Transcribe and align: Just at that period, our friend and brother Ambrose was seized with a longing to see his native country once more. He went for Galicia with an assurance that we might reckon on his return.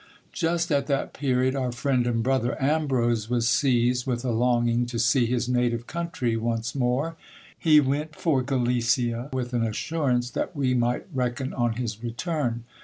Just 0.33 0.71
at 0.71 0.87
that 0.87 1.13
period, 1.13 1.55
our 1.55 1.71
friend 1.71 2.07
and 2.07 2.23
brother 2.23 2.59
Ambrose 2.59 3.29
was 3.29 3.47
seized 3.47 4.07
with 4.07 4.25
a 4.25 4.31
longing 4.31 4.87
to 4.87 4.97
see 4.97 5.27
his 5.27 5.47
native 5.47 5.85
country 5.85 6.35
once 6.35 6.73
more. 6.73 7.15
He 7.55 7.79
went 7.79 8.15
for 8.15 8.41
Galicia 8.41 9.29
with 9.31 9.53
an 9.53 9.61
assurance 9.61 10.31
that 10.31 10.55
we 10.55 10.73
might 10.73 11.05
reckon 11.13 11.53
on 11.53 11.73
his 11.73 12.01
return. 12.03 12.63